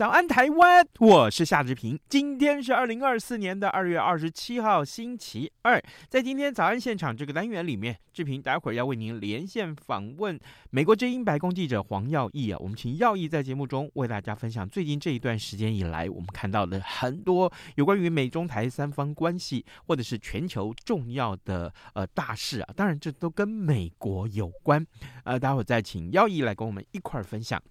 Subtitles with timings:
[0.00, 0.88] 早安，台湾！
[0.98, 2.00] 我是夏志平。
[2.08, 5.78] 今天是二零二四年的二月二十七号，星期二。
[6.08, 10.40] 在今天早安现场这个单元里面，志平待会儿要为您连线访问
[10.70, 12.56] 美国之音白宫记者黄耀毅啊。
[12.60, 22.72] 我们请耀毅在节目中为大家分享最近这一段时间以来，我们看到的很多有关于美中台三方关系，或者是全球重要的呃大事啊。
[22.74, 24.82] 当然，这都跟美国有关。
[25.24, 27.62] 呃，待会儿再请耀毅来跟我们一块儿分享。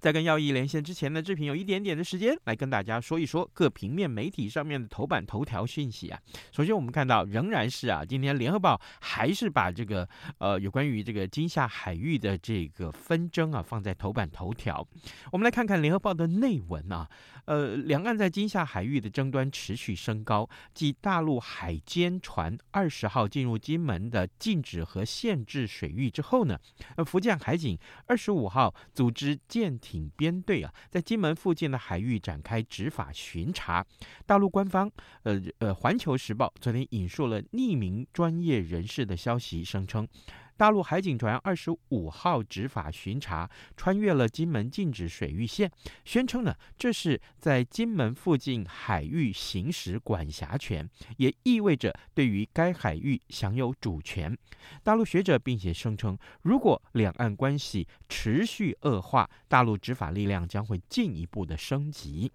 [0.00, 6.20] 在跟耀毅连线之前呢，志平有一点点的时间来跟大家说一说各平面媒体上面的头版头条讯息啊。
[6.52, 14.86] 首先，我们看到仍然是啊，今天联合报还是把这个呃有关于这个金厦海域的这个纷争啊放在头版头条。
[15.32, 17.08] 我们来看看联合报的内文啊，
[17.46, 26.58] 呃，两岸在金厦海域的争端持续升高，继大陆海监船二十号进入金门的禁止和限制水域之后呢，
[26.96, 29.38] 呃，福建海警二十五号组织。
[29.54, 33.86] 舰艇编队啊，在金门附近的海域展开执法巡查。
[34.26, 34.90] 大陆官方，
[35.22, 40.08] 呃呃，《环球时报》昨天引述了匿名专业人士的消息，声称。
[40.56, 45.70] 大陆海警船二十五号执法巡查，穿越了金门禁止水域线，
[46.04, 54.36] 宣称呢，这是在金门附近海域行使管辖权，也意味着对于该海域享有主权。
[54.84, 62.30] 大陆学者并且声称，如果两岸关系持续恶化，大陆执法力量将会进一步的升级。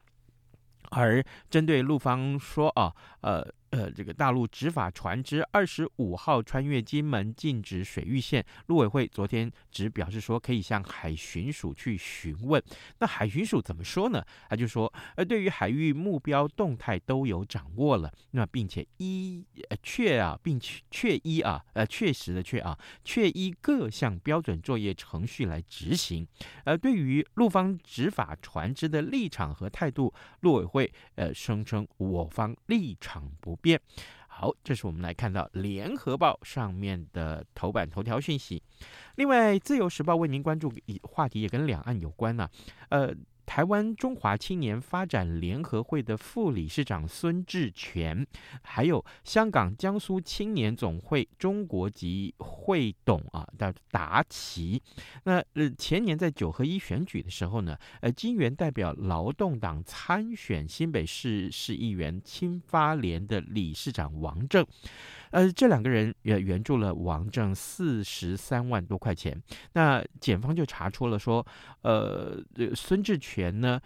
[0.91, 3.53] 而针对陆方说啊，呃。
[3.71, 12.61] 呃，这个大陆执法船只二十五号穿越金门禁止水域线，陆委会昨天只表示说可以向海巡署去询问。
[12.99, 14.25] 那海巡署怎么说呢？
[14.49, 26.27] 他就说，呃，对于海域目标动态都有掌握了，那并且依呃确啊，并确依啊，呃确实的确啊，确依各项标准作业程序来执行。
[26.65, 33.79] 呃，对于陆方执法船只的立场和态度，陆委会呃声称我方立场不变。
[34.27, 38.61] 好，这是我们来看到《联合报》上面的头版头条讯息。
[39.15, 40.71] 另外，《自由时报》为您关注
[41.03, 42.51] 话题也跟两岸有关呢、啊。
[42.89, 43.15] 呃。
[43.49, 48.23] 台湾中华青年发展联合会的副理事长孙志全，
[48.61, 54.79] 还有香港江苏青年总会中国籍会董啊的达奇，
[55.23, 64.63] 那呃前年在九合一选举的时候呢，呃金元代表劳动党参选新北市市议员青发连的理事长王正。
[65.31, 69.41] 呃，这两个人也援助了王正四十三万多块钱。
[69.73, 71.45] 那检方就查出了说，
[71.81, 72.41] 呃，
[72.75, 73.79] 孙志全呢。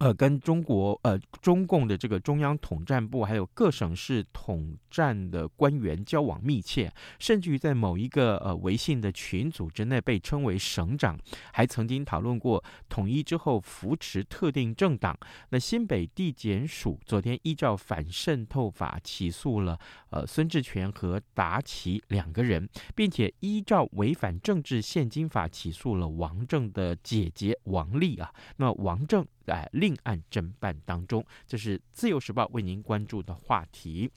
[0.00, 11.18] 呃，跟中国呃中共的这个中央统战部还有各省市统战的官员交往密切，甚至于在某一个呃微信的群组之内被称为省长，
[11.52, 15.14] 还曾经讨论过统一之后扶持特定政党。
[15.50, 19.78] 那新北地检署昨天依照反渗透法起诉了
[20.08, 28.32] 呃孙志全和达奇两个人，并且依照违反政治献金法起诉了王正的姐姐王丽啊。
[28.56, 29.26] 那王正。
[29.44, 34.10] 在另案侦办当中，这是自由时报为您关注的话题。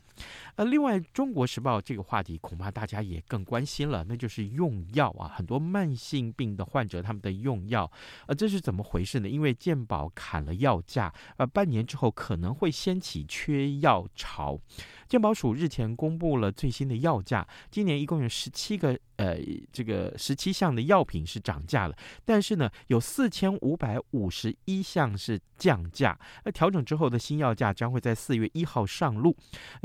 [0.56, 7.92] 呃，另外中国时报这个话题恐怕大家也更关心了，那就是用药啊，很多慢性病的患者他们的用药，
[8.27, 9.27] 呃，这是怎么回事呢？
[9.27, 14.59] 因为健保砍了药价，呃，半年之后可能会掀起缺药潮。
[15.07, 18.97] 健保署日前公布了最新的药价，今年一共有十七个。
[19.17, 19.38] 呃，
[19.71, 21.95] 这个十七项的药品是涨价了，
[22.25, 26.17] 但是呢，有四千五百五十一项是降价。
[26.44, 29.38] 那调整之后的新药价将会在四月一号上路。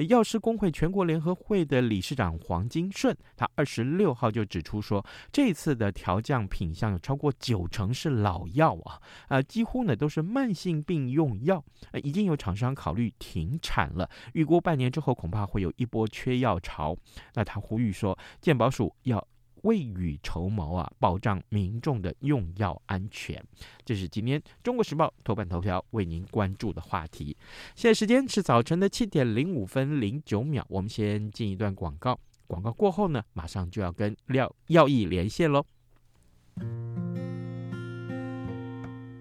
[0.08, 8.98] 药师公会全国联合会的理事长黄金顺，他二十六号就指出说，这次的调降品项有超过九成是老药啊，
[9.28, 11.62] 啊，几乎呢都是慢性病用药，
[12.02, 14.08] 已经有厂商考虑停产了。
[14.32, 16.96] 预估半年之后恐怕会有一波缺药潮。
[17.34, 19.26] 那他呼吁说，健保署要。
[19.62, 23.44] 未雨绸缪啊，保障民众的用药安全。
[23.84, 27.36] 这是今天《中国时报》头版头条为您关注的话题。
[27.74, 32.20] 现在时间是早晨的七点零五分零九秒，我们先进一段广告。
[32.46, 35.66] 广告过后呢，马上就要跟廖耀毅连线喽。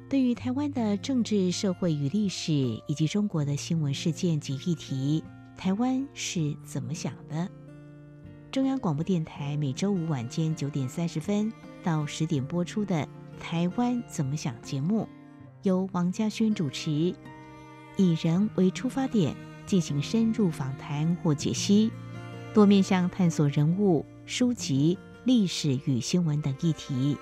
[0.08, 2.54] 对于台湾的政治、社会与历史，
[2.88, 5.24] 以及中国的新闻事件及议题，
[5.58, 7.50] 台湾是怎么想的？
[8.52, 11.52] 中央广播电台每周五晚间九点三十分
[11.84, 12.96] 到十点播出的
[13.40, 15.10] 《台湾怎么想》节目，
[15.64, 16.92] 由王家轩主持，
[17.98, 21.92] 以人为出发点，进行深入访谈或解析，
[22.54, 27.18] 多面向探索人物、书籍、历史与新闻等议题。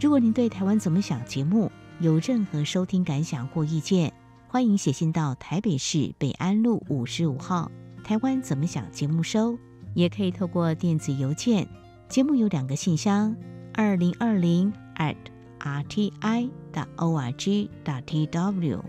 [0.00, 4.12] 如果您对《台湾怎么想》节目有任何收听感想或意见，
[4.50, 7.70] 欢迎写信到台北市北安路五十五号
[8.02, 9.58] 《台湾怎么想》节目收，
[9.92, 11.68] 也可以透过电子邮件。
[12.08, 13.36] 节目有两个信箱：
[13.74, 15.16] 二零二零 at
[15.60, 18.80] rti dot org dot tw，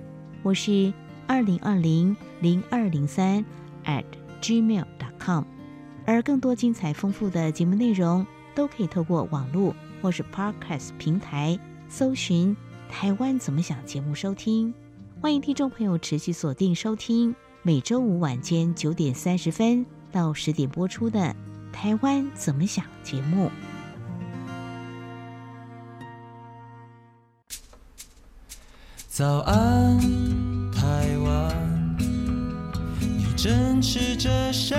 [0.41, 0.93] 或是
[1.27, 3.43] 二零二零零二零三
[3.83, 4.05] at
[4.41, 5.43] gmail dot com。
[6.05, 8.25] 而更多精彩丰富的节目内容，
[8.55, 9.75] 都可以透过网络。
[10.01, 11.59] 或是 Podcast 平台
[11.89, 12.55] 搜寻
[12.89, 14.73] “台湾怎么想”节目收听，
[15.21, 21.19] 欢迎听众朋友持续锁定收听每周五晚间九点三十分到十点播出的
[21.73, 23.51] 《台湾怎么想》节目。
[29.09, 29.99] 早安，
[30.71, 34.73] 台湾，你正吃着什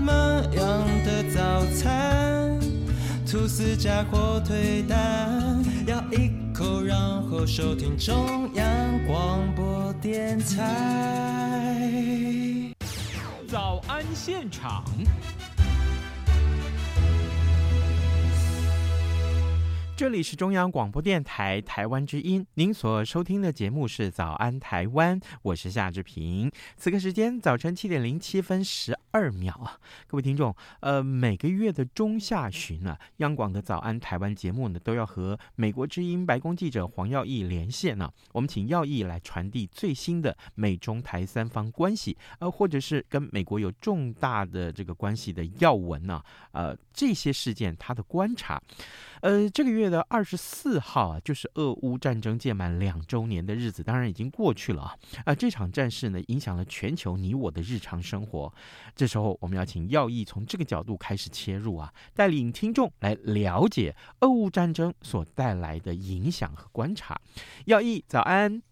[0.00, 0.12] 么
[0.54, 2.56] 样的早餐？
[3.26, 6.01] 吐司加火腿蛋，咬一口，
[6.84, 11.82] 然后收听中央广播电台。
[13.48, 14.84] 早安现场。
[20.02, 26.50] 这里是中央广播电台台湾之音，您所收听的节目是《早安台湾》，我是夏志平。
[26.76, 29.78] 此刻时间早晨七点零七分十二秒啊，
[30.08, 46.20] 各位听众，呃，每个月的中下旬呢、啊，央广的《早安台湾》节目呢，都要和美国之音白宫记者黄耀毅连线呢、我们请耀义来传递最新的美中台三方关系，呃，或者是跟美国有重大的这个关系的要闻呢、
[46.50, 48.60] 呃，这些事件他的观察。
[49.20, 54.96] 呃，这个月的二十四号啊，就是俄乌战争届满两周年的日子，当然已经过去了啊。
[55.26, 58.52] 啊，这场战事呢，影响了全球你我的日常生活。
[58.96, 67.20] 这时候，我们要请耀毅从这个角度开始切入啊，带领听众来了解俄乌战争所带来的影响和观察。
[67.66, 68.62] 耀毅，早安。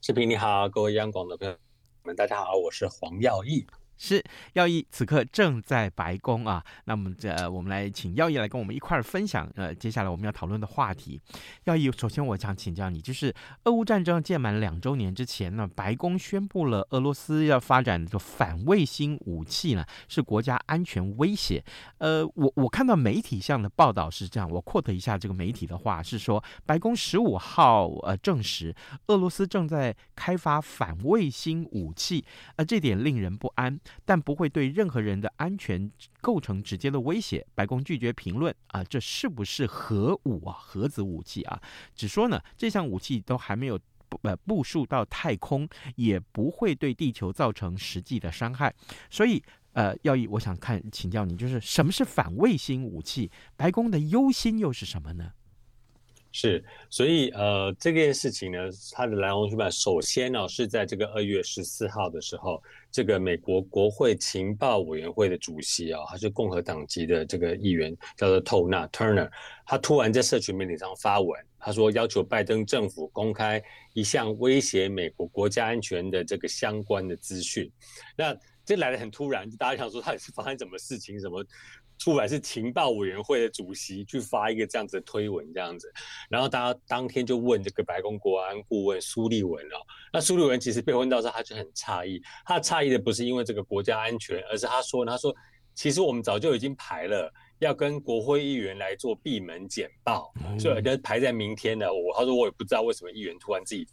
[0.00, 1.54] 视频你好，各位央广的朋友
[2.02, 3.66] 们，大家好，我是黄耀毅。
[3.96, 4.22] 是
[4.54, 11.20] 耀毅此刻正在白宫啊，那么这、我们来请耀毅来跟我们一块儿分享呃接下来我们要讨论的话题。
[11.64, 13.32] 耀毅，首先我想请教你，就是
[13.64, 21.64] 俄乌战争届满两周年之前呢，白宫宣布了俄罗斯要发展的反卫星武器呢，是国家安全威胁。
[21.98, 28.74] 呃，我我看到媒体上的报道是这样，我 quote 一下这个媒体的话是说，白宫十五号呃证实
[29.06, 32.24] 俄罗斯正在开发反卫星武器，
[32.56, 33.78] 呃这点令人不安。
[34.04, 35.90] 但不会对任何人的安全
[36.20, 37.46] 构成直接的威胁。
[37.54, 41.60] 白宫拒绝评论啊，这是不是核武啊，核子武器啊？
[41.94, 43.78] 只说呢，这项武器都还没有
[44.22, 48.74] 呃部署到太空，也不会对地球造成实际的伤害。
[49.10, 49.42] 所以
[49.72, 53.30] 呃，耀毅，我想看请教你，就是什么是反卫星武器？
[53.56, 55.32] 白宫的忧心又是什么呢？
[56.36, 58.58] 是，所以呃，这件事情呢，
[58.90, 62.60] 它的来龙去脉，首先呢、哦，是在这个二月十四号的时候，
[62.90, 69.30] 这个美国国会情报委员会的主席啊、他是共和党籍的这个议员，叫做透纳 Turner，
[69.64, 73.62] 他突然在社群媒体上发文，他说要求拜登政府公开
[73.92, 77.70] 一项威胁美国国家安全的这个相关的资讯。
[78.16, 81.20] 那这来得很突然，大家想说到底是发生什么事情？
[81.20, 81.46] 什么？
[81.98, 85.92] 出来是情报委员会的主席去发一个这样子的推文，这样子，
[86.28, 89.76] 然后大家当天就问这个白宫国安顾问苏利文哦，
[90.12, 95.34] 那苏利文其实被问到时候，他就很诧异，他诧异的不是因为这个国家安全，而是他说，他说
[95.74, 101.92] 其实我们早就已经排了要跟国会议员来做闭门简报，所以就排在明天的。
[101.92, 103.86] 我他说我也不知道为什么议员突然自己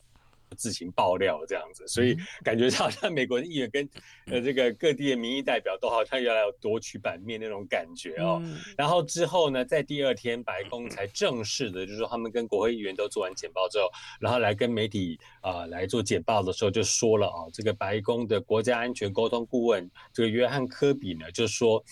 [0.58, 3.90] 自行爆料这样子，所以感觉好像美国的议员跟
[4.26, 8.42] 呃这个各地的民意代表都好像要来夺取版面那种感觉哦。
[8.78, 13.90] 然后之后呢，在第二天白宫才正式的，就是说他们跟国会议员都做完简报之后，
[14.20, 21.84] 然后来跟媒体啊、呃、来做简报的时候就说了啊，这个白宫的国家安全沟通顾问这个约翰科比呢就说，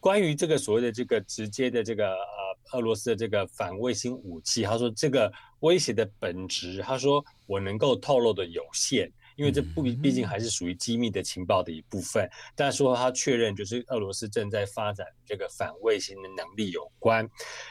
[0.00, 5.32] 关于这个所谓的这个直接的这个呃俄罗斯的这个反卫星武器，他说这个。
[5.60, 12.28] 威胁的本质，他说我能够透露的有限，因为这不毕竟还是属于机密的情报的一部分。
[12.54, 17.26] 但是说他确认，就是俄罗斯正在发展这个反卫星的能力有关。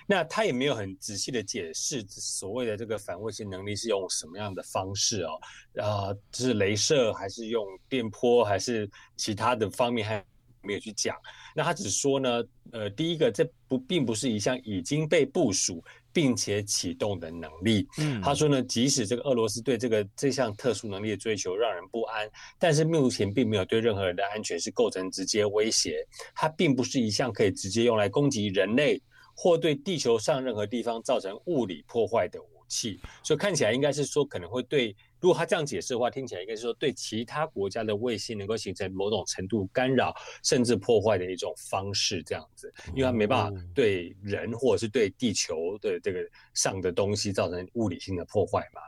[0.08, 5.40] 那他也没有很仔细的解释所谓的这个反卫星能力是用什么样的方式哦，
[5.76, 10.26] 啊呃，是镭射还是用电波还是其他的方面，还
[10.66, 11.16] 没有去讲。
[11.56, 15.84] 那他只说呢，呃，第一个，这不并不是一项已经被部署。
[16.16, 22.26] 并且启动的能力，嗯，他说呢，即使这个俄罗斯对这个这项特殊能力的追求让人不安，
[22.58, 26.08] 但是目前并没有对任何人的安全是构成直接威胁。
[26.34, 28.98] 它并不是一项可以直接用来攻击人类
[29.36, 32.98] 或对地球上任何地方造成物理破坏的武器。
[33.22, 34.96] 所以看起来应该是说可能会对。
[35.26, 40.14] 如果他这样解释的话，听起来应该是说对其他国家的卫星能够形成某种程度干扰
[40.44, 46.20] 甚至破坏的一种方式，这样子，因为他没办法对人或者是对地球的这个
[46.54, 48.80] 上的东西造成物理性的破坏嘛。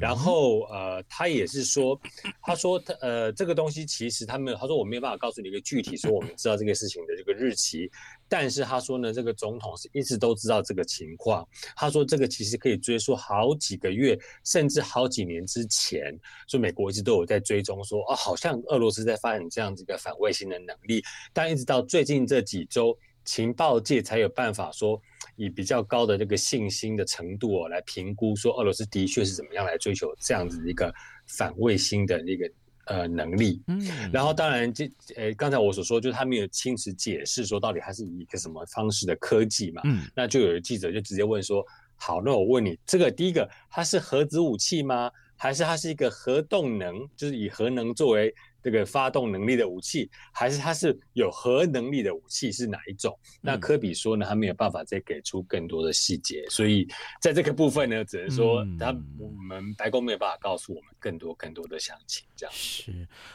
[0.00, 2.00] 然后呃，他也是说，
[2.40, 7.90] 他说他呃这个东西其实他没有，他说我没有办法告诉你一个具体说我们知道这个事情的这个日期。
[8.26, 11.46] 但是他说呢，这个总统是一直都知道这个情况。
[11.76, 16.16] 他说这个其实可以追溯好几个月，甚至好几年之前，
[16.46, 21.02] 所以美国一直都有在追踪说，哦，好像俄罗斯在发展这样子一个反卫星的能力。
[21.32, 25.00] 但一直到最近这几周，情报界才有办法说，
[25.36, 30.94] 以比较高的这个信心的程度哦，来评估说俄罗斯的确是怎么样来追求这样子一个
[31.26, 32.50] 反卫星的那个。
[32.86, 33.80] 呃，能力，嗯，
[34.12, 34.84] 然后当然，这
[35.16, 41.64] 呃，刚才我所说，就是他没有亲自解释说到底他是以一个什么方式的科技嘛，嗯，那就有记者就直接问说，
[41.96, 45.10] 好，那我问你，这个第一个，它是核子武器吗？
[45.36, 48.34] 还是它是一个核动能，就是以核能作为？
[48.64, 53.14] 这个发动能力的武器，还是它是有核能力的武器是哪一种？
[53.42, 56.88] 那科比说呢，他没有办法再给出更多的细节，所以
[57.20, 58.86] 在这个部分呢，只能说他
[59.18, 62.24] 我们白宫没有办法告诉我们更多更多的详情。
[62.34, 62.90] 这样是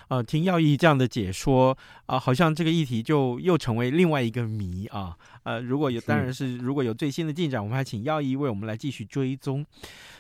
[0.08, 5.16] 啊、呃，听耀义这样的解说啊、呃，好像这个议题就又成为另外一个谜啊。
[5.44, 9.64] 呃，如果有当然是如果有最新的进展，我们还请耀义为我们来继续追踪。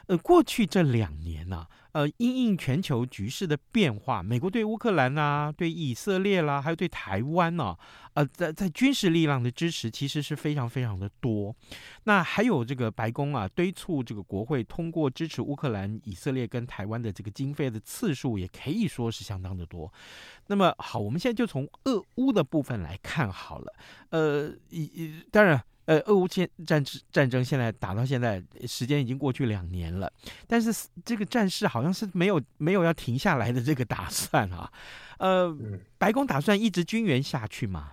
[0.05, 1.67] 呃，过去这两年呢、啊。
[1.91, 7.75] 呃，因应全球局势的变化，美国对乌克兰啊，对以色列啦，还有对台湾呢、
[8.13, 11.55] 呃，在在军事力量的支持其实是非常非常的多。
[12.03, 19.91] 那还有这个白宫啊，敦促这个国会通过支持乌克兰、以色列跟台湾的这个经费的次数，也可以说是相当的多。
[20.47, 23.73] 那么好，我们现在就从俄乌的部分来看好了。
[24.09, 25.63] 呃，一一当然。
[25.89, 30.07] 呃，俄乌战战战争现在打到现在，时间已经过去两年了，
[30.45, 30.71] 但是
[31.03, 34.71] 这个战事好像是没有没有要停下来的这个打算啊。
[35.17, 35.57] 呃，
[35.97, 37.91] 白宫打算一直军援下去吗？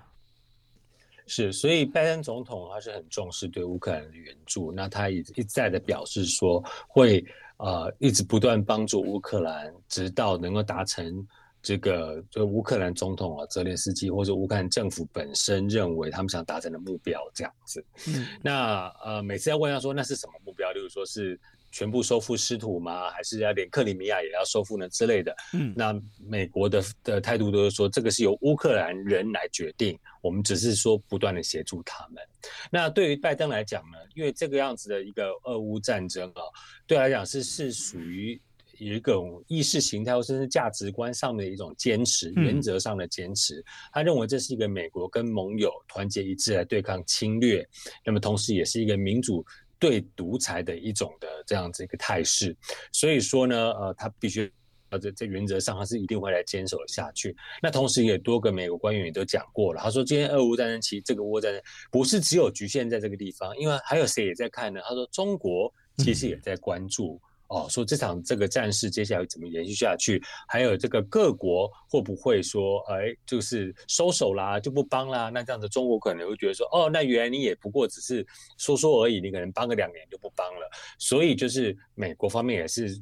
[1.27, 7.25] 是，所以拜登总统他是很重视对乌克兰的援助，那他一一再的表示说会
[7.57, 11.27] 呃一直不断帮助乌克兰，直到能够达成。
[11.67, 17.85] 这个就乌克兰总统啊，泽连斯基或者乌克兰政府本身认为他们想达成的目标这样子。
[18.07, 21.37] 嗯，那呃，每次要问他说那是什么目标，例如说是
[21.73, 23.11] 全部收复失土吗？
[23.11, 25.35] 还是要连克里米亚也要收复呢之类的？
[25.55, 25.93] 嗯，那
[26.25, 32.23] 美国的的态度都是说这个是由乌克兰人来决定，我们只是说不断的协助他们。
[32.71, 36.43] 那对于拜登来讲呢，因为这个样子的一个俄乌战争啊，
[36.87, 38.41] 对来讲是是属于。
[38.79, 43.65] 有一种意识形态或甚至价值观上的一种坚持，原则上的坚持。
[43.93, 47.67] 他认为这是一个美国跟盟友团结一致来对抗侵略，
[48.05, 49.45] 那么同时也是一个民主
[49.79, 52.57] 对独裁的一种的这样子一个态势。
[52.93, 54.51] 所以说呢，呃，他必须
[54.91, 57.37] 呃，在在原则上他是一定会来坚守下去。
[57.63, 64.81] 那同时也多个美国官员也都讲过了，他说今天俄乌战争其实这个乌战争不是只有局限在这个地方，因为还有谁也在看呢？
[64.85, 67.21] 他说中国其实也在关注。
[67.49, 70.21] 哦，说这场这个战事接下来怎么延续下去？
[70.49, 75.31] 还有这个各国会不会说，哎，就是收手啦，就不帮啦？
[75.33, 78.27] 那这样子，中国可能会觉得说，哦，那原来你也不过只是
[78.59, 80.69] 说说而已，你可能帮个两年就不帮了。
[80.99, 83.01] 所以就是美国方面也是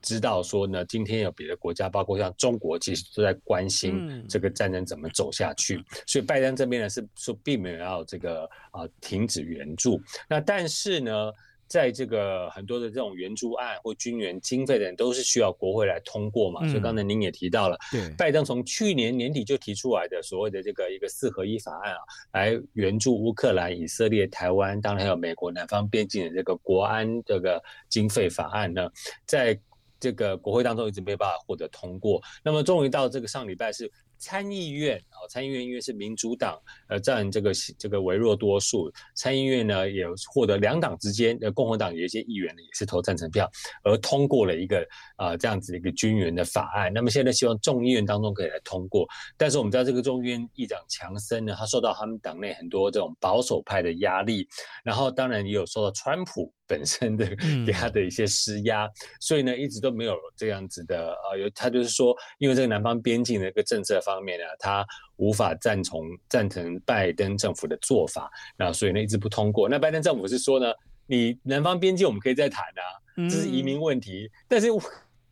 [0.00, 5.76] 知道说呢，今天有别的国家，包括像中国，其实都在关心这个战争怎么走下去。
[5.76, 10.00] 嗯、所以拜登这边呢是说并没有要这个啊、呃、停止援助。
[10.28, 11.30] 那但是呢？
[11.72, 16.60] 在这个很多的这种援助案或军援经费的人，都是需要国会来通过嘛。
[16.64, 22.00] 嗯、所以刚才您也提到了，对，拜登从去年年底就提出来的所谓的这个一个四合一法案啊，
[22.34, 28.86] 来援助乌克兰、以色列、台湾，当然还有美国南方边境的这个国安这个经费法案呢，
[29.24, 29.58] 在
[29.98, 32.20] 这个国会当中一直没办法获得通过。
[32.44, 33.90] 那么终于到这个上礼拜是。
[34.22, 36.56] 参议院啊，参议院因为是民主党
[36.88, 43.50] 呃占这个这个微弱多数，参议院呢也获得两党之间的共和党有一些议员呢也是投赞成票，
[43.82, 44.78] 而通过了一个
[45.16, 46.92] 啊、呃、这样子的一个军援的法案。
[46.94, 49.04] 那么现在希望众议院当中可以来通过，
[49.36, 54.46] 但是我们知道这个众议院议长强森呢，他受到他们党内很多这种保守派的压力，
[54.84, 57.26] 然后当然也有受到川普 本身的
[57.66, 64.11] 给他的一些施压，嗯、所以呢一直都没有这样子的啊有他就是说，因为这个南方边境的一个政策方。
[64.14, 64.84] 方面呢，他
[65.16, 69.68] 无法赞同赞成拜登政府的做法，那所以呢一直不通过。
[69.68, 70.72] 那拜登政府是说呢，
[71.06, 72.84] 你南方边境我们可以再谈啊，
[73.28, 74.68] 这是移民问题，嗯、但是。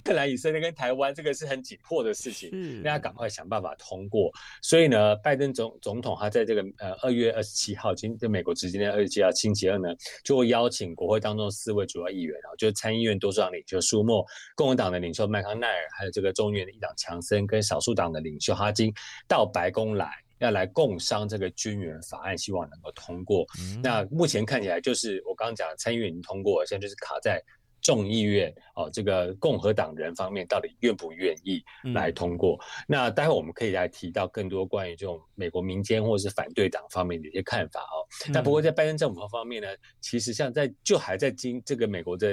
[0.04, 4.30] 克兰以色列跟台湾这个是很紧迫的事情，大家赶快想办法通过。
[4.62, 9.88] 所以呢，拜登总总统他在这个呃二月二十七号，今就美国时间的二十七号星期二呢，
[10.24, 18.92] 就会邀请国会当中四位主要议员啊，就是参议院多数党领袖舒默、共和党的领袖麦康奈尔，还有这个众议院的议长强森跟少数党的领袖哈金
[19.28, 23.46] 到白宫来，要来共商这个军援法案，希望能够通过。
[23.60, 27.42] 嗯、那目前看起来就是我刚刚讲的参议院已经通过了，现在就是卡在。
[27.80, 31.62] 众议院哦，这个共和党人方面到底愿不愿意
[31.94, 32.56] 来通过？
[32.56, 38.04] 嗯、那待会我们可以来提到更多关于这种美国民间或者是反对党方面的一些看法哦。
[38.28, 39.68] 嗯、但不过在拜登政府方面呢，
[40.00, 42.26] 其实像在就还在今这个美国的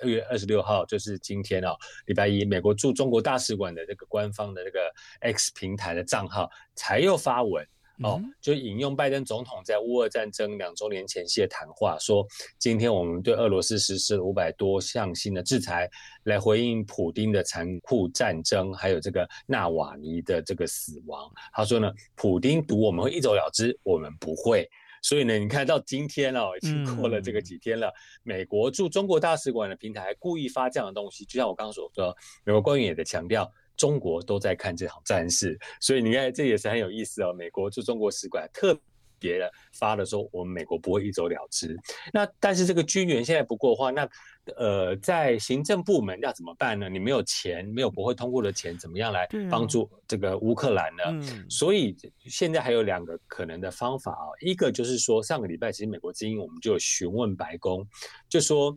[0.00, 1.76] 二月二十六号，就是今天哦，
[2.06, 4.80] 礼拜一，美国驻中国大使馆的这个官方的这个
[5.20, 7.66] X 平台的账号才又发文。
[8.02, 12.24] 哦，就引用拜登总统在乌俄战争两周年前夕的谈话，说
[12.58, 15.88] 今天我们对俄罗斯实施了五百多项新的制裁，
[16.24, 21.28] 来回应普丁的残酷战争，还有这个纳瓦尼的这个死亡。
[21.52, 24.68] 他说呢，普丁赌我们会一走了之，我们不会。
[25.02, 33.50] 所以呢，你看到今天哦，已经过了这个几天了，美国驻中国大使馆的平台故意发这样的东西，就像我刚刚所说，美国官员也在强调。
[33.78, 37.32] 中国都在看这场战事，所以你看，这也是很有意思哦。
[37.32, 38.78] 美国驻中国使馆特
[39.18, 41.74] 别的发了说，我们美国不会一走了之。
[42.12, 44.08] 那但是这个军援现在不过的话，那
[44.56, 46.88] 呃，在行政部门要怎么办呢？
[46.88, 51.04] 你没有钱，没有国会通过的钱，怎么样来帮助这个乌克兰呢？
[51.06, 57.86] 嗯、所以现在还有两个可能的方法啊、哦，一个就是说，上个礼拜其实美国之音我们就有询问白宫，
[58.28, 58.76] 就说。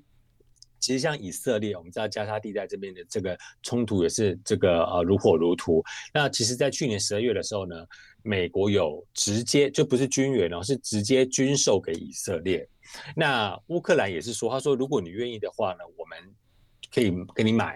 [0.82, 5.82] 其实像以色列，我们知道加沙地带这边的这个冲突也是这个呃如火如荼。
[6.13, 7.76] 那其实，在去年十二月的时候呢，
[8.24, 12.67] 美国有直接就不是军援哦，是直接军售给以色列。
[13.15, 16.17] 那乌克兰也是说，他说如果你愿意的话呢，我们
[16.94, 17.76] 可以给你买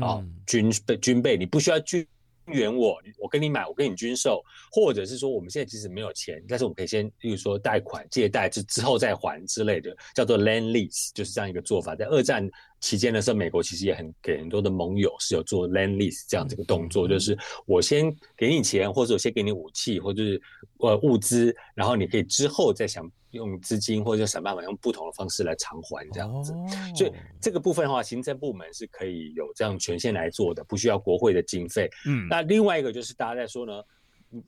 [0.00, 2.04] 啊、哦、军备军备，你不需要军。
[2.48, 11.94] 援我，我跟你买，我跟你军售，或者是说我们现在其实没有钱，但是我们可以先，例如说贷款、借贷，之之后再还之类的，叫做 land Lease，就是这样一个做法。
[11.94, 12.48] 在二战
[12.80, 20.42] 期间的时候，美国其实也很给很多的盟友是有做 land Lease 这样这个动作，就是我先给你钱，或者我先给你武器，或者是
[20.78, 23.10] 呃物资，然后你可以之后再想。
[23.30, 26.52] 用资金或者想办法用不同的方式来偿还这样子，
[26.94, 31.88] 所以这个部分的话，行政部门是可以有这样权限来做的，不需要国会的经费。
[32.06, 33.82] 嗯，那另外一个就是大家在说呢，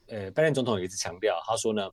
[0.09, 1.88] 呃，拜登总统也一直强调，他说呢。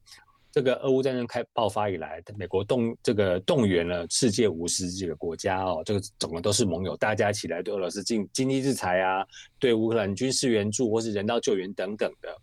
[0.49, 9.23] 这个俄乌战争开爆发以来，美国动这个动员了世界五十几个国家哦，这个总共都是盟友，大家一起来对俄罗斯进经济制裁啊，
[9.59, 12.35] 对乌克兰军事援助或是人道救援等等的。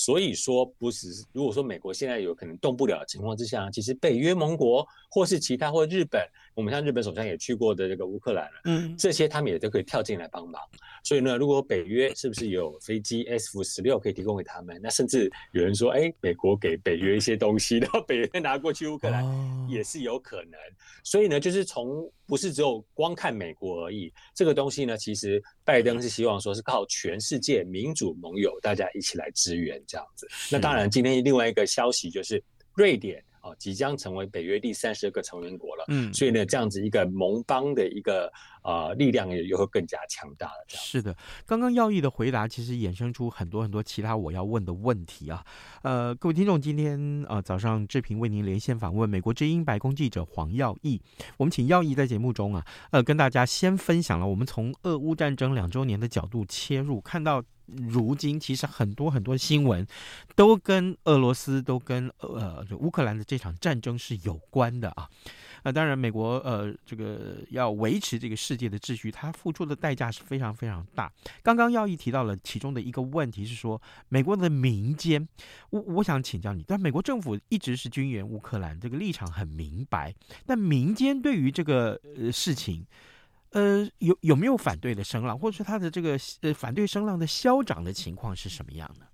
[0.00, 10.58] 所以说，不是如果说美国现在有可能动不了的情况之下，其实北约盟国或是其他或日本，我们像日本首相也去过的这个乌克兰了，嗯，这些他们也都可以跳进来帮忙。
[11.04, 14.80] 所以呢，如果北约是不是有飞机 S 十六可以提供给他们？
[14.82, 19.22] 那甚至有人说，哎，美国给北约一些东西，然后北约拿过去乌克兰，
[19.70, 20.58] 也是有可能。
[21.04, 30.28] 所以呢，就是从不是只有光看美国而已，这个东西呢，其实拜登是希望说是靠全世界民主盟友大家一起来支援这样子。
[30.50, 32.42] 那当然，今天另外一个消息就是
[32.74, 33.22] 瑞典。
[33.42, 35.86] 哦，即将成为北约第三十二个成员国了。
[35.88, 38.30] 嗯，所以呢，这样子一个盟邦的一个
[38.62, 40.64] 呃力量也又会更加强大了。
[40.68, 45.44] 是的，刚刚耀毅的回答其实衍生出很多很多其他我要问的问题啊。
[45.82, 51.00] 呃，各位听众，今天呃早上志平为您连线访问美国之音白宫记者黄耀毅。
[51.36, 57.42] 我们请耀毅在节目中啊，呃，跟大家先分享了我们从俄乌战争两周年的角度切入，看到。
[57.72, 59.86] 如今其实很多很多新闻
[60.34, 65.08] 都跟俄罗斯、都跟呃乌克兰的这场战争是有关的啊。
[65.62, 71.12] 那当然，美国呃，这个要维持这个世界的秩序，它付出的代价是非常非常大。
[71.42, 75.28] 刚刚耀毅提到了其中的一个问题是说，美国的民间，
[75.70, 80.14] 我我想请教你，但美国政府一直是军援乌克兰，这个立场很明白，
[80.46, 82.86] 但民间对于这个呃事情，
[83.50, 89.06] 呃，有有没有反对的声浪，或者说他的这个呃反对声浪的消长的情况是什么样呢？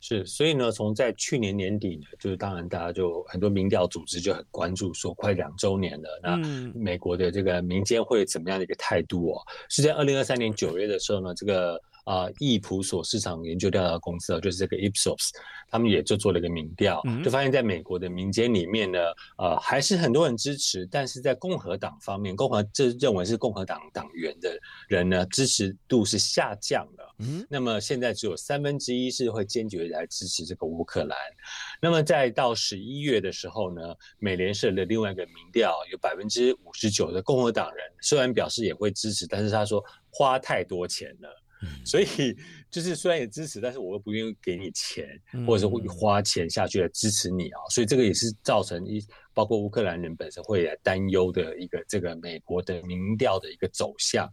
[0.00, 6.36] 是，所以呢，从在去年年底呢，就是当然大家就很多民调组织就很关注，说快两周年了，那
[6.74, 9.42] 美国的这个民间会怎么样的一个态度哦？
[9.68, 11.80] 是在二零二三年九月的时候呢，这个。
[12.08, 15.28] 啊，易普所市场研究调查公司啊，就是这个 Ipsos，
[15.70, 18.98] 他们也就做了一个民调，就发现在美国的民间里面呢，
[19.36, 27.14] 呃，还是很多人支持，但是在共和党方面，共和这认为是共和党党员的人呢，支持度是下降了。
[27.18, 31.18] 嗯，那么现在只有三分之一是会坚决来支持这个乌克兰。
[31.82, 41.28] 那么在到十一月的时候呢，美联社的另外一个民调，有百分之五十九的共和党人虽然表示也会支持，但是他说花太多钱了。
[41.88, 42.06] 所以
[42.70, 45.08] 就是虽然也支持，但是我又不愿意给你钱，
[45.46, 54.30] 或者是会花钱下去来支持你啊，所以这个也是造成一包括乌克兰人本身会来担忧的一个这个美国的民调的一个走向。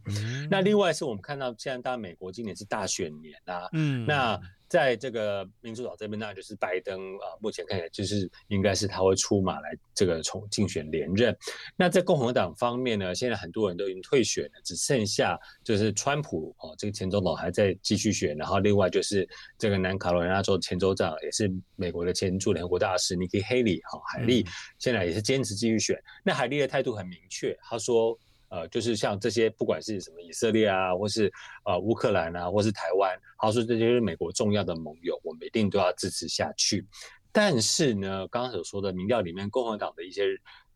[0.50, 4.38] 那另外是我们看到现在当然美国今年是大选年啊，嗯，那。
[4.68, 11.32] 在这个民主党这边，那就是拜登啊，目前看起来就是应该是他会出马来这个从竞选连任。
[11.76, 19.28] 那在共和党方面呢，现在很多人都已经退选了，只剩下就是川普哦，这个前总统还在继续选，然后另外就是
[19.58, 24.46] 这个南卡罗来纳州前州长也是美国的前驻联合国大使 Nikki Haley 哈，海利
[24.78, 26.02] 现在也是坚持继续选。
[26.24, 28.18] 那海利的态度很明确，他说。
[28.48, 31.30] 呃，就是像这些，不管是什么以色列啊，或是
[31.64, 36.86] 呃乌克兰啊，或是台湾，他说这些是美国重要的盟友，我们一定都要支持下去。
[37.32, 40.22] 但是呢，刚刚所说的民调里面，共和党的一些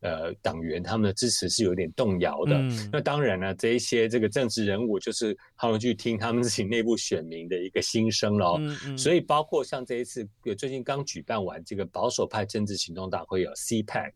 [0.01, 2.55] 呃党员，他们的支持是有点动摇的。
[2.55, 8.57] 嗯、那当然呢，这一些这个政治人物，就是他们去听他们自己内部选民的一个心声喽。
[8.59, 14.11] 嗯嗯、所以，包括像这一次，最近刚举办完这个保守派政治行动大会有 CPAC，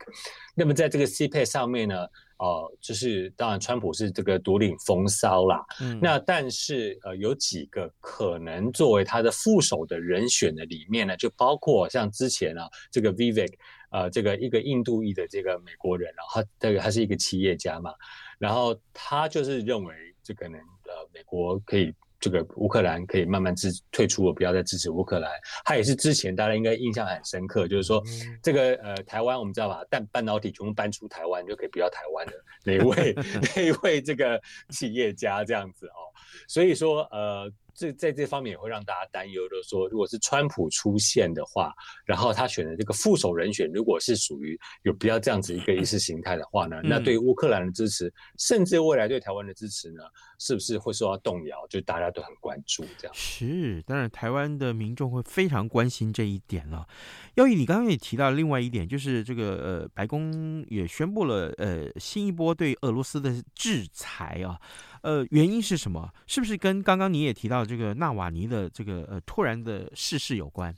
[0.56, 2.06] 那么在这个 CPAC 上面呢。
[2.38, 5.64] 哦、呃，就是当然，川普是这个独领风骚啦。
[5.80, 13.54] 嗯，那但是呃，有几个可能作为他的副手的人选的里面呢，就包括像之前啊，这个 Vivek，
[13.96, 17.94] 呃，这个一个印度裔的这个美国人，然后他这个他是一个企业家嘛，
[18.38, 21.94] 然后他就是认为这可能，呃，美国可以。
[22.18, 25.30] 这个乌克兰可以慢慢支退出，我不要再支持乌克兰。
[25.64, 28.02] 他也是之前大家应该印象很深刻，就是说
[28.42, 33.14] 这个呃台湾我们知道吧，但半导体全部搬出台湾就可以不要台湾的哪一位
[33.56, 36.10] 哪一位这个企业家这样子哦。
[36.48, 37.52] 所以说呃。
[37.76, 41.74] 这在这方面也会让大家担忧，就是说，如果是川普出现的话，
[42.06, 50.04] 然后他选的这个副手人选，如果是属于有比较这样子一个意识形态的话呢，那对乌克兰的支持，甚至未来对台湾的支持呢，
[50.40, 51.68] 是不是会受到动摇？
[51.68, 53.14] 就大家都很关注这样。
[53.14, 56.88] 是，当然台湾的民众会非常关心这一点了。
[57.36, 64.60] 耀毅，你刚刚也提到另外一点，就是这个呃，白宫也宣布了呃新一波对俄罗斯的制裁啊。
[65.06, 66.12] 呃，原因是什么？
[66.26, 70.76] 是不是跟刚刚你也提到这个纳瓦尼的这个呃突然的逝世有关？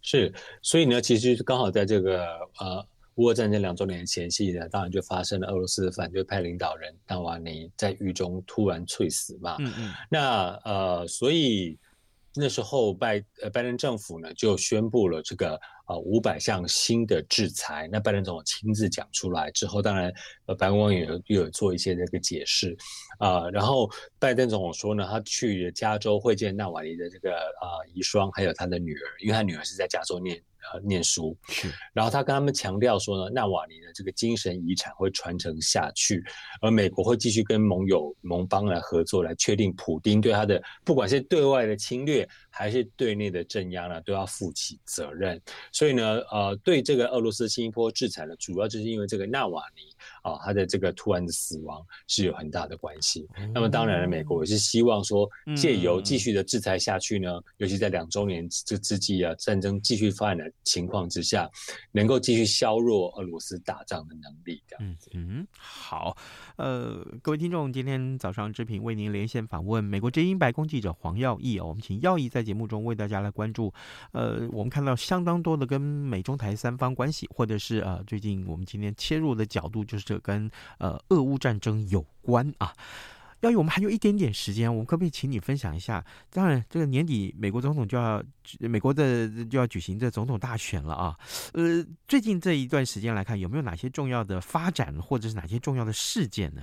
[0.00, 2.26] 是，所以呢，其实刚好在这个
[2.58, 9.56] 呃乌俄战争两周年前夕呢，当然就发生了俄罗斯的反对派领导人纳瓦尼在狱中突然猝死嘛。
[9.58, 9.92] 嗯嗯。
[10.10, 11.78] 那呃，所以
[12.34, 15.60] 那时候拜呃拜登政府呢就宣布了这个。
[15.90, 20.12] 啊，五百项新的制裁，那拜登总统亲自讲出来之后，当然，
[20.46, 22.76] 呃，白宫官员又有做一些那个解释，
[23.18, 30.40] 啊、然后拜登总统说呢，他去加州会见纳瓦尼的这个啊遗孀，还有他的女儿，因为他女儿是在加州念。
[30.72, 31.36] 呃，念书，
[31.92, 36.22] 然后他跟他们强调说呢，纳瓦尼的这个精神遗产会传承下去，
[36.60, 45.40] 而美国会继续跟盟友盟邦来合作，来确定普丁对他的不管是对外的侵略还是对内的镇压呢，都要负起责任。
[45.72, 49.82] 所以呢，呃，对这个俄罗斯新一波制裁呢，主要就是因为这个纳瓦尼
[50.22, 53.26] 啊，他的这个突然的死亡是有很大的关系。
[53.52, 60.52] 那么当然了，美国也是希望说借由继续的制裁下去呢，尤其在两周年这之际啊，战争继续发展的。
[60.62, 61.50] 情况之下，
[61.90, 65.10] 能够继续削弱俄罗斯打仗的能力，这样子。
[65.14, 66.16] 嗯，好，
[66.56, 73.72] 呃，各位听众，今天早上之平为您连线访问美国之音白宫记者黄耀义哦，我们请耀义在节目中为大家来关注。
[74.12, 82.72] 呃，我们看到相当多的跟美中台三方关系，或者是呃，最近我们今天切入的角度就是这跟呃俄乌战争有关啊。
[83.42, 86.04] 要有，我们还有一点点时间，我们可不可以请你分享一下？
[86.30, 88.22] 当然，这个年底美国总统就要
[88.58, 91.16] 美国的就要举行这总统大选了啊。
[91.54, 96.62] 呃，最近这一段时间来看，有没有哪些重要的发展，或者是哪些重要的事件呢？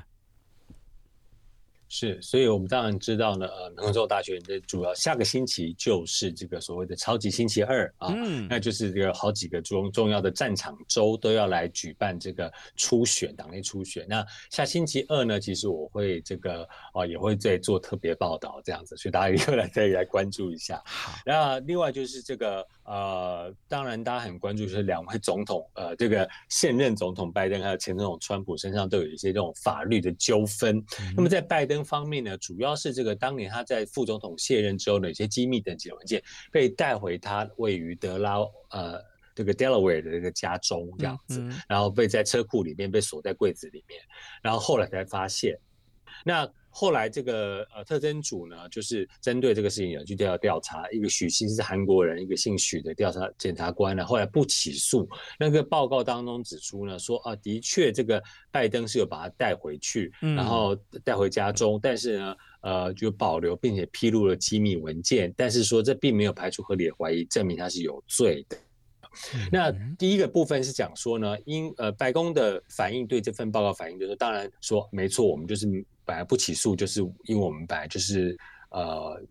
[1.89, 14.05] 是，所以我们当然知道呢，呃，美国总统大学的主要下个星期就是这个所谓的超级星期二啊，嗯，那就是这个好几个重重要的战场州都要来举办这个初选，党内初选。
[14.07, 20.81] 那下星期二呢，其实我会这个啊、呃、也会再做特别报道这样子，所以大家一定来再来关注一下。
[20.85, 30.77] 好，那另外就是这个呃，当然大家很关注就是两位总统，呃，这个现任总统拜登还有前总统川普身上都有一些这种法律的纠纷。
[31.01, 38.37] 嗯、那么在拜登方面呢，主要是这个当年他在副总统卸任之后呢，有些机密等级的文件被带回他位于德拉
[38.71, 39.03] 呃
[39.35, 43.99] 这个 Delaware 的这个家中这样子，然后被在车库里面被锁在柜子里面，
[44.41, 45.59] 然后后来才发现，
[46.23, 46.49] 那。
[46.79, 55.09] 后来这个呃特侦组呢，就是针对这个事情有去调调查，一个许姓是韩国人，一个姓许的调查检察官呢，后来不起诉。
[55.39, 68.55] 那个报告当中指出呢，说啊，的确这个拜登是有把他带回去，然后带回家中，但是呢，呃，就保留并且披露了机密文件，但是说这并没有排除合理的怀疑，证明他是有罪的。
[69.51, 75.67] 那第一个部分是讲说呢，因呃白宫的反应对这份报告反应就是，当然说没错，我们就是。
[76.07, 79.21] 本来不起诉，就是因为我们本来就是呃，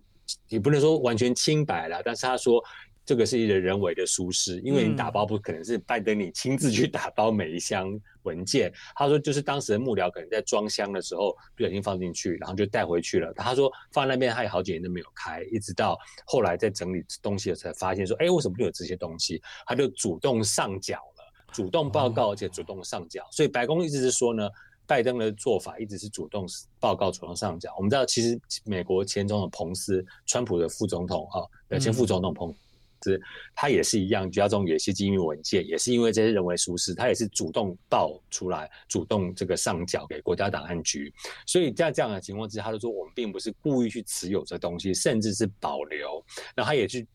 [0.50, 2.62] 也不能说完全清白了，但是他说
[3.06, 7.88] 这个是一个人为的疏失，因为你打包不可能是拜登你亲自去打包每一箱
[8.24, 8.70] 文件。
[8.96, 13.32] 他说就是当时的幕僚可能在装箱的时候不小心放进去，然后就带回去了。
[13.34, 19.40] 他说放在那边他也好几年都没有开，一直到后来在整理东西的时候才发现说，哎，为什么会有这些东西？
[19.64, 23.24] 他就主动上缴了，主动报告，而且主动上缴。
[23.30, 24.48] 所以白宫一直是说呢。
[24.88, 26.46] 拜登的做法一直是主动
[26.78, 27.74] 报告、主动上缴。
[27.76, 32.54] 我们知道，其实美国前总统彭斯、川普的副总统啊，呃，前副总统彭
[33.54, 41.12] 他也是一样，家中有些机密文件，也是因为这些人为疏失，他也是主动报出来，主动这个上缴给国家档案局。
[41.46, 46.24] 所以在这样的情况之下，他就说我们并不是故意去持有这东西，甚至是保留。
[46.56, 47.06] 那他也去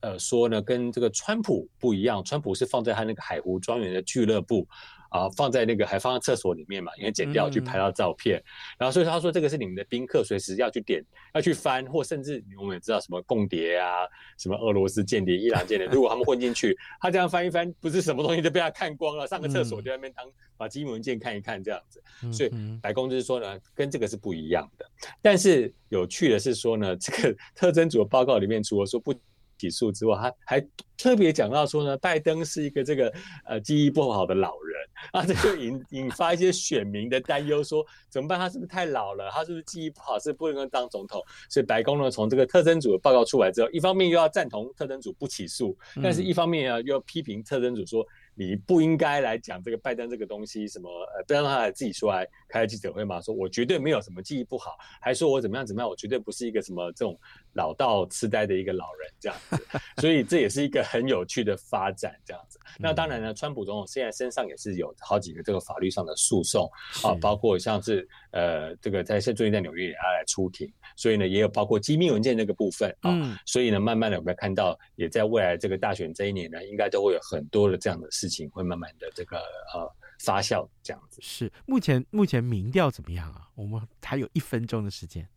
[0.00, 4.66] 呃说呢，跟这个川普不一样，川普是放在他那个海湖庄园的俱乐部。
[5.12, 8.44] 啊，放在那个还放在厕所里面嘛，因为剪掉去拍到照片，嗯、
[8.78, 20.24] 然后所以他说这个是你们的宾客，随时要去点，要去翻，或甚至我们也知道什么共谍啊，什么俄罗斯间谍、伊朗间谍，如果他们混进去，他这样翻一翻，不是什么东西都被他看光了，上个厕所就在那边当
[20.56, 24.86] 把机密文件看一看这样子，所以白宫就是说呢，跟这个是不一样的。
[25.20, 29.14] 但是有趣的是说呢，这个 特征组的报告里面除了说不。
[29.58, 30.66] 起诉之外，他还
[30.98, 33.12] 特别讲到说呢，拜登是一个这个
[33.44, 34.61] 呃记忆不好的老人
[35.10, 38.38] 啊，这就引 引发一些选民的担忧，说怎么办？
[38.38, 39.28] 他是不是太老了？
[39.30, 41.20] 他是不是记忆不好，是不能够当总统？
[41.50, 48.06] 所以白宫呢，从这个特征组的报告出来之后，一方面又要赞同特征组不起诉，但是一方面啊又要批评特征组说。
[48.34, 53.20] 你不应该来讲这个拜登这个东西，什么呃，不要让他自己出来开记者会嘛？
[53.20, 57.18] 说我绝对没有什么记忆不好，还说我怎么样怎么样，我绝对不是一个什么这种
[57.54, 59.66] 老到痴呆的一个老人这样子。
[60.00, 62.58] 所以这也是一个很有趣的发展这样子。
[62.78, 66.70] 那当然呢，川普总统现在身上也是有好几个这个法律上的诉讼
[67.04, 73.12] 啊，包括像是呃这个在现最近在纽约也要来出庭，所以呢也有包括机密文件这个部分啊。
[73.12, 73.36] 嗯。
[73.46, 78.32] 所以呢，慢慢的我们看到，也在未来这个大选这一年呢，应该都会有很多的这样的事。
[78.32, 81.20] 情会慢慢的这个呃发酵这样子。
[81.20, 83.46] 是目前目前民调怎么样啊？
[83.54, 85.28] 我们还有一分钟的时间。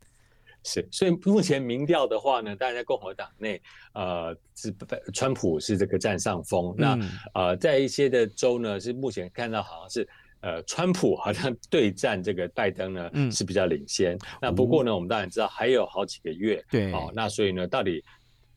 [0.63, 3.61] 是，所以目前民调的话呢，大家在共和党内
[3.93, 4.73] 呃是
[5.13, 6.73] 川普是这个占上风。
[6.77, 6.99] 嗯、
[7.33, 10.07] 那呃在一些的州呢，是目前看到好像是
[10.45, 14.17] 呃川普好像对战这个拜登呢、嗯、是比较领先。
[14.39, 16.63] 那不过呢，我们当然知道还有好几个月。
[16.69, 16.93] 对。
[16.93, 18.01] 哦，那所以呢，到底。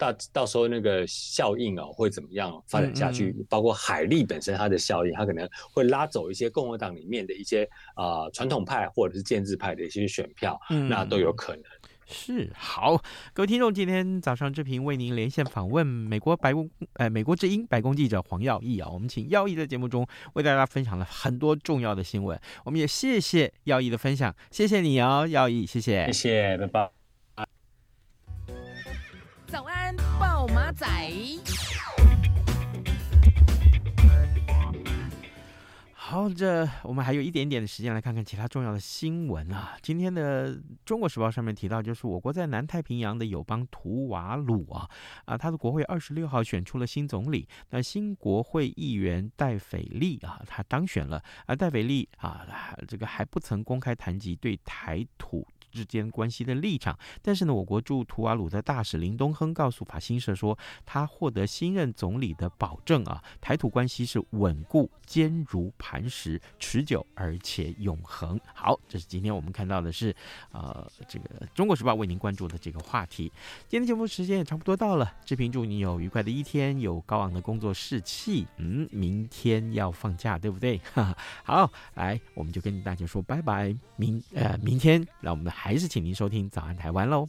[0.01, 3.35] 到到时候那个效应哦会怎么样发展下去？
[3.37, 11.65] 嗯嗯、包括海利本身它的效应，它可能会拉走一些共和党里面的一些啊、呃、传统派或者是建制派的一些选票，嗯、那都有可能。
[12.11, 12.97] 是好，
[13.35, 26.91] 各位听众，今天早上志平为您连线访问美国白宫呃美国之音白宫记者黄耀义啊，我们请耀义在节目中为大家分享了很多重要的新闻，我们也谢谢耀义的分享，谢谢你哦，耀义，谢谢，谢谢，拜拜。
[29.47, 30.87] 早安，报马仔。
[36.11, 39.77] 好，这我们还有一点点的时间来看看其他重要的新闻啊。
[39.83, 44.89] 今天的《中国时报》上面提到，就是我国在南太平洋的友邦图瓦鲁啊，
[45.27, 47.47] 啊，他的国会二十六号选出了新总理。
[47.69, 51.23] 那新国会议员戴斐利啊，他当选了。
[51.45, 52.47] 啊戴斐利啊，
[52.89, 55.47] 这个还不曾公开谈及对台土。
[55.71, 56.99] 之间关系的立场。
[57.23, 68.39] 但是呢，我国驻图瓦鲁的大使林东亨告诉法新社说，他获得新任总理的保证啊，台土关系是稳固、坚如磐石、持久而且永恒。
[68.55, 70.15] 好，这是今天我们看到的是，
[70.53, 73.33] 呃，这个《中国时报》为您关注的这个话题。
[73.67, 78.47] 今天节目时间也差不多到了，志平祝你有愉快的一天，有高昂的工作士气。
[78.57, 80.81] 嗯，明天要放假，对不对？
[81.45, 83.75] 好，来，我们就跟大家说拜拜。
[83.97, 87.29] 明呃，明天，那我们的还是请您收听《早安台湾》喽。